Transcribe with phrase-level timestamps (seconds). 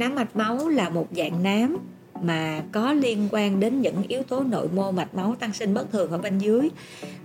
[0.00, 1.76] nám mạch máu là một dạng nám
[2.22, 5.92] mà có liên quan đến những yếu tố nội mô mạch máu tăng sinh bất
[5.92, 6.68] thường ở bên dưới.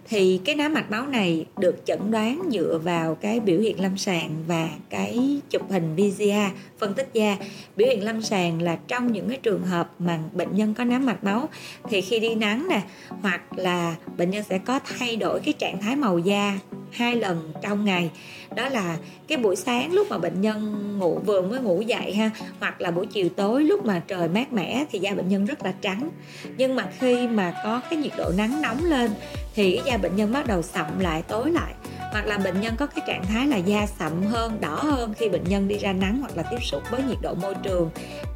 [0.07, 3.97] Thì cái nám mạch máu này được chẩn đoán dựa vào cái biểu hiện lâm
[3.97, 7.37] sàng và cái chụp hình VCA phân tích da.
[7.75, 11.05] Biểu hiện lâm sàng là trong những cái trường hợp mà bệnh nhân có nám
[11.05, 11.49] mạch máu,
[11.89, 12.81] thì khi đi nắng nè,
[13.21, 16.59] hoặc là bệnh nhân sẽ có thay đổi cái trạng thái màu da
[16.95, 18.09] hai lần trong ngày.
[18.55, 22.31] Đó là cái buổi sáng lúc mà bệnh nhân ngủ, vừa mới ngủ dậy ha,
[22.59, 25.65] hoặc là buổi chiều tối lúc mà trời mát mẻ thì da bệnh nhân rất
[25.65, 26.09] là trắng.
[26.57, 29.11] Nhưng mà khi mà có cái nhiệt độ nắng nóng lên
[29.55, 31.73] thì cái da bệnh nhân bắt đầu sậm lại, tối lại.
[32.11, 35.29] Hoặc là bệnh nhân có cái trạng thái là da sậm hơn, đỏ hơn khi
[35.29, 37.89] bệnh nhân đi ra nắng hoặc là tiếp xúc với nhiệt độ môi trường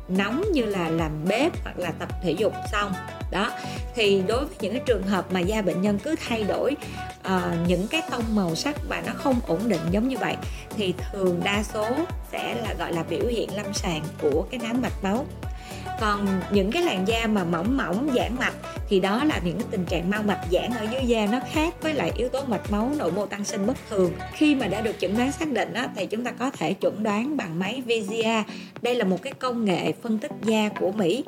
[0.10, 2.92] nóng như là làm bếp hoặc là tập thể dục xong.
[3.32, 3.52] Đó,
[3.96, 6.76] thì đối với những cái trường hợp mà da bệnh nhân cứ thay đổi
[7.36, 10.36] uh, những cái tông màu sắc và nó không ổn định giống như vậy
[10.78, 11.88] thì thường đa số
[12.32, 15.26] sẽ là gọi là biểu hiện lâm sàng của cái nám mạch máu.
[16.00, 18.54] Còn những cái làn da mà mỏng mỏng giãn mạch
[18.90, 21.74] thì đó là những cái tình trạng mau mạch giãn ở dưới da nó khác
[21.82, 24.12] với lại yếu tố mạch máu nội mô tăng sinh bất thường.
[24.34, 27.04] Khi mà đã được chẩn đoán xác định đó, thì chúng ta có thể chẩn
[27.04, 28.44] đoán bằng máy VGA
[28.82, 31.24] đây là một cái công nghệ phân tích da của Mỹ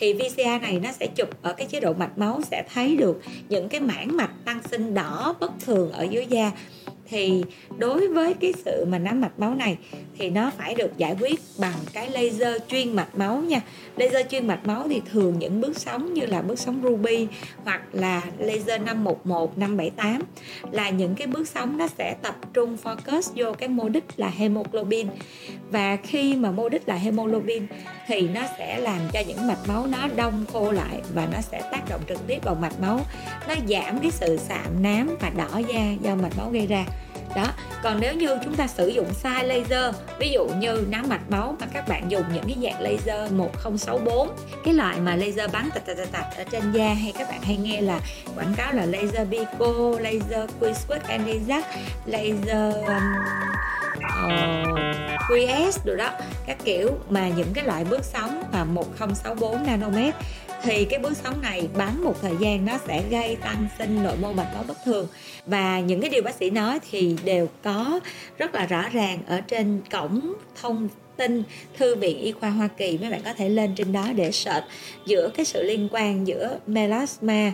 [0.00, 3.20] thì VCA này nó sẽ chụp ở cái chế độ mạch máu sẽ thấy được
[3.48, 6.52] những cái mảng mạch tăng sinh đỏ bất thường ở dưới da
[7.10, 7.42] thì
[7.78, 9.78] đối với cái sự mà nám mạch máu này,
[10.18, 13.60] thì nó phải được giải quyết bằng cái laser chuyên mạch máu nha.
[13.96, 17.26] Laser chuyên mạch máu thì thường những bước sóng như là bước sóng ruby
[17.64, 20.22] hoặc là laser 511 578
[20.72, 24.28] là những cái bước sóng nó sẽ tập trung focus vô cái mô đích là
[24.28, 25.06] hemoglobin.
[25.70, 27.66] Và khi mà mô đích là hemoglobin
[28.06, 31.60] thì nó sẽ làm cho những mạch máu nó đông khô lại và nó sẽ
[31.72, 33.00] tác động trực tiếp vào mạch máu.
[33.48, 36.84] Nó giảm cái sự sạm nám và đỏ da do mạch máu gây ra
[37.36, 37.46] đó
[37.82, 41.56] còn nếu như chúng ta sử dụng sai laser ví dụ như nám mạch máu
[41.60, 44.30] mà các bạn dùng những cái dạng laser 1064
[44.64, 47.42] cái loại mà laser bắn tạch tạch tạch tạch ở trên da hay các bạn
[47.42, 48.00] hay nghe là
[48.36, 51.62] quảng cáo là laser Bico laser Quisquick Anizac
[52.06, 53.02] laser um,
[54.28, 56.10] Ờ, uh, QS rồi đó.
[56.46, 60.14] Các kiểu mà những cái loại bước sóng mà 1064 nanomet
[60.62, 64.16] thì cái bước sóng này bắn một thời gian nó sẽ gây tăng sinh nội
[64.20, 65.06] mô mạch máu bất thường.
[65.46, 68.00] Và những cái điều bác sĩ nói thì đều có
[68.38, 71.42] rất là rõ ràng ở trên cổng thông tin
[71.76, 72.98] thư viện y khoa Hoa Kỳ.
[72.98, 74.64] Mấy bạn có thể lên trên đó để search
[75.06, 77.52] giữa cái sự liên quan giữa melasma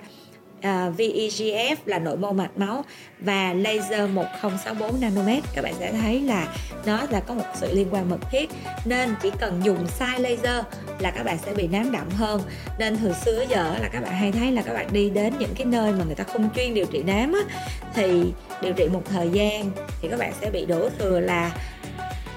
[0.61, 2.85] À, uh, VEGF là nội mô mạch máu
[3.21, 5.45] và laser 1064 nanomet.
[5.55, 6.55] Các bạn sẽ thấy là
[6.87, 8.51] nó là có một sự liên quan mật thiết
[8.85, 10.65] nên chỉ cần dùng sai laser
[10.99, 12.43] là các bạn sẽ bị nám đậm hơn.
[12.79, 15.55] Nên từ xưa giờ là các bạn hay thấy là các bạn đi đến những
[15.57, 17.57] cái nơi mà người ta không chuyên điều trị nám á,
[17.95, 19.71] thì điều trị một thời gian
[20.03, 21.53] thì các bạn sẽ bị đổ thừa là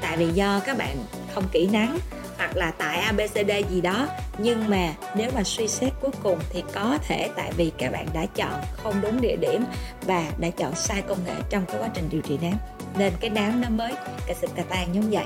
[0.02, 0.98] tại vì do các bạn
[1.34, 1.98] không kỹ nắng
[2.38, 4.08] hoặc là tại ABCD gì đó
[4.42, 8.08] nhưng mà nếu mà suy xét cuối cùng thì có thể tại vì các bạn
[8.14, 9.64] đã chọn không đúng địa điểm
[10.02, 12.54] và đã chọn sai công nghệ trong cái quá trình điều trị nám.
[12.98, 13.94] Nên cái nám nó mới
[14.28, 15.26] cả sự cà tan giống vậy.